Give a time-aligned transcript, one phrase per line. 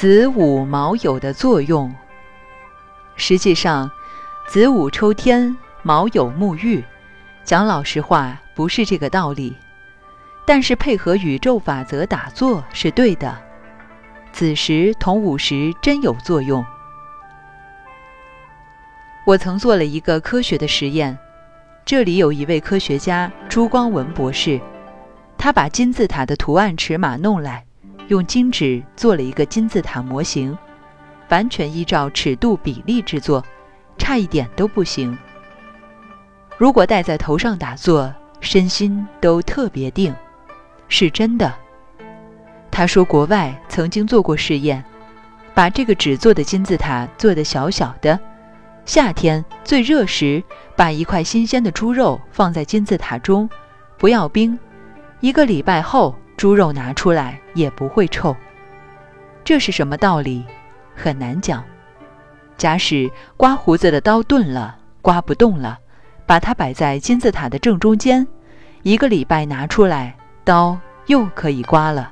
[0.00, 1.92] 子午卯酉的作用。
[3.16, 3.90] 实际上，
[4.46, 6.84] 子午抽天，卯酉沐浴，
[7.42, 9.56] 讲老实话，不是这个道理。
[10.46, 13.36] 但是配合宇宙法则打坐是对的。
[14.30, 16.64] 子时同午时真有作用。
[19.26, 21.18] 我曾做了一个科学的实验，
[21.84, 24.60] 这里有一位科学家朱光文博士，
[25.36, 27.64] 他把金字塔的图案尺码弄来，
[28.06, 30.56] 用金纸做了一个金字塔模型，
[31.28, 33.44] 完全依照尺度比例制作，
[33.98, 35.18] 差一点都不行。
[36.56, 40.14] 如果戴在头上打坐，身心都特别定。
[40.88, 41.52] 是真的，
[42.70, 44.82] 他说国外曾经做过试验，
[45.52, 48.18] 把这个纸做的金字塔做得小小的，
[48.86, 50.42] 夏天最热时，
[50.74, 53.50] 把一块新鲜的猪肉放在金字塔中，
[53.98, 54.58] 不要冰，
[55.20, 58.34] 一个礼拜后猪肉拿出来也不会臭。
[59.44, 60.44] 这是什么道理？
[60.94, 61.64] 很难讲。
[62.56, 65.78] 假使刮胡子的刀钝了，刮不动了，
[66.26, 68.26] 把它摆在金字塔的正中间，
[68.82, 70.16] 一个礼拜拿出来。
[70.44, 70.78] 刀
[71.08, 72.10] 又可以刮了，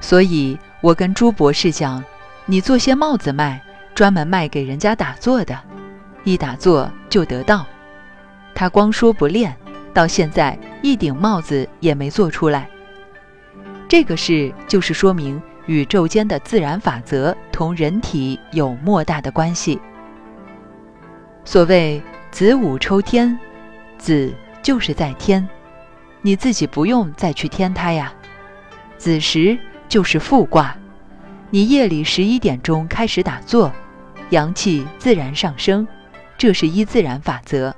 [0.00, 2.04] 所以我跟朱博士讲，
[2.44, 3.62] 你做些帽子卖，
[3.98, 5.58] 专门卖给人家打坐的，
[6.22, 7.66] 一打坐就得道。
[8.54, 9.56] 他光说不练，
[9.92, 12.70] 到现在一顶帽子也没做出来。
[13.88, 15.42] 这个事就是说明。
[15.66, 19.80] 宇宙间的自然法则同人体有莫大的关系。
[21.44, 23.36] 所谓子午抽天，
[23.98, 24.32] 子
[24.62, 25.46] 就是在天，
[26.22, 28.14] 你自己不用再去添它呀。
[28.96, 30.76] 子时就是复卦，
[31.50, 33.72] 你夜里十一点钟开始打坐，
[34.30, 35.86] 阳气自然上升，
[36.36, 37.74] 这是依自然法则。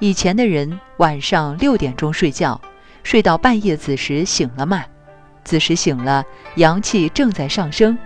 [0.00, 2.60] 以前的人晚上六点钟睡觉，
[3.02, 4.84] 睡到半夜子时醒了嘛。
[5.44, 6.24] 子时醒了，
[6.56, 7.96] 阳气正在上升，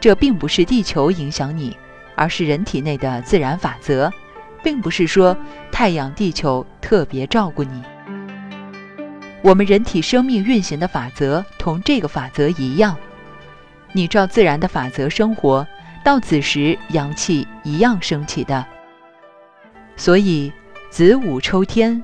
[0.00, 1.76] 这并不是地球影响你，
[2.14, 4.12] 而是人体内的自然法则，
[4.62, 5.36] 并不是说
[5.72, 7.82] 太阳、地球特别照顾你。
[9.42, 12.96] 我们人体生命运行的法则同这个法则一样，
[13.92, 15.66] 你照自然的法则生活，
[16.04, 18.64] 到子时阳气一样升起的。
[19.96, 20.52] 所以
[20.90, 22.00] 子午抽天，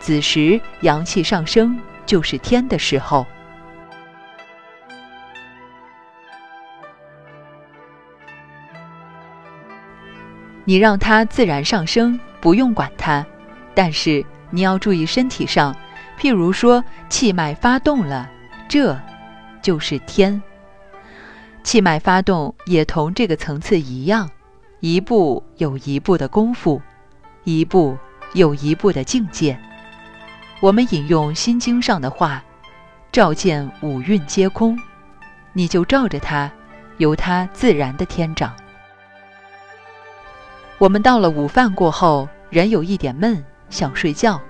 [0.00, 3.24] 子时阳气上升就是天的时候。
[10.64, 13.24] 你让它自然上升，不用管它，
[13.74, 15.74] 但是你要注意身体上，
[16.18, 18.28] 譬如说气脉发动了，
[18.68, 18.98] 这
[19.62, 20.42] 就是天。
[21.62, 24.30] 气脉发动也同这个层次一样，
[24.80, 26.80] 一步有一步的功夫，
[27.44, 27.98] 一步
[28.32, 29.58] 有一步的境界。
[30.60, 32.42] 我们引用《心经》上的话
[33.12, 34.78] ：“照见五蕴皆空”，
[35.52, 36.50] 你就照着它，
[36.96, 38.54] 由它自然的天长。
[40.78, 44.40] 我们到了午饭过后，人有一点闷，想睡觉，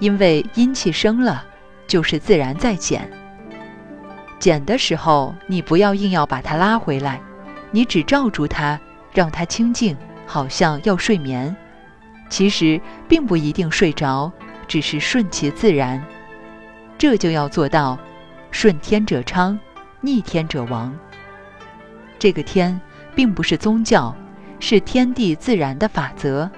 [0.00, 1.44] 因为阴气生了，
[1.86, 3.10] 就是自然在减。
[4.42, 7.20] 减的时候，你不要硬要把它拉回来，
[7.70, 8.76] 你只罩住它，
[9.14, 11.54] 让它清静，好像要睡眠，
[12.28, 14.32] 其实并不一定睡着，
[14.66, 16.04] 只是顺其自然。
[16.98, 17.96] 这就要做到，
[18.50, 19.56] 顺天者昌，
[20.00, 20.92] 逆天者亡。
[22.18, 22.80] 这个天，
[23.14, 24.12] 并不是宗教。
[24.58, 26.50] 是天地自然的法则，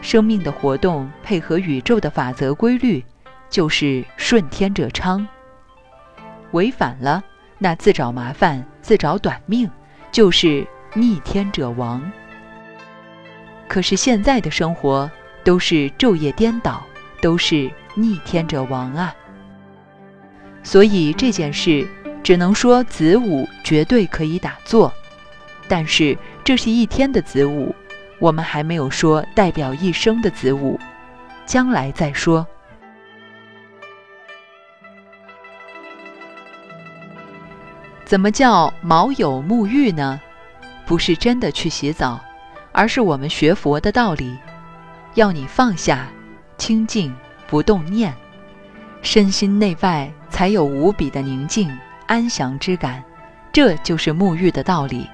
[0.00, 3.04] 生命的活动配合宇宙的法则规律，
[3.50, 5.26] 就是顺天者昌。
[6.52, 7.22] 违反了，
[7.58, 9.70] 那自找麻烦，自找短命，
[10.10, 12.10] 就是逆天者亡。
[13.68, 15.10] 可是现在的生活
[15.44, 16.82] 都是昼夜颠倒，
[17.20, 19.14] 都是逆天者亡啊。
[20.62, 21.86] 所以这件事，
[22.22, 24.92] 只能说子午绝对可以打坐。
[25.68, 27.74] 但是这是一天的子午，
[28.20, 30.78] 我们还没有说代表一生的子午，
[31.44, 32.46] 将来再说。
[38.06, 40.20] 怎么叫毛有沐浴呢？
[40.86, 42.20] 不是真的去洗澡，
[42.70, 44.38] 而是我们学佛的道理，
[45.14, 46.06] 要你放下、
[46.56, 47.12] 清静、
[47.48, 48.14] 不动念，
[49.02, 51.76] 身心内外才有无比的宁静、
[52.06, 53.02] 安详之感，
[53.52, 55.08] 这就是沐浴的道理。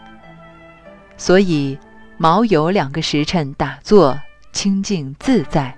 [1.17, 1.79] 所以，
[2.19, 4.21] 毛有两个时辰打坐
[4.53, 5.75] 清净自在，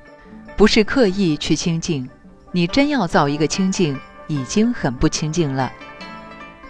[0.56, 2.10] 不是刻意去清净。
[2.50, 3.96] 你真要造一个清净，
[4.26, 5.72] 已经很不清净了。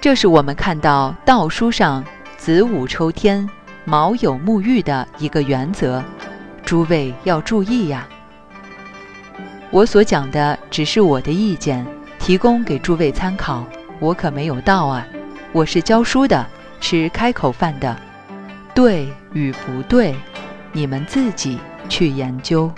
[0.05, 2.05] 这是我们看到道书上
[2.37, 3.49] 子午抽天、
[3.87, 6.05] 卯酉沐浴的一个原则，
[6.63, 8.07] 诸位要注意呀。
[9.71, 11.87] 我所讲的只是我的意见，
[12.19, 13.65] 提供给诸位参考。
[13.99, 15.07] 我可没有道啊，
[15.53, 16.47] 我是教书的，
[16.83, 17.97] 吃开口饭的。
[18.75, 20.15] 对与不对，
[20.73, 21.59] 你们自己
[21.89, 22.71] 去研究。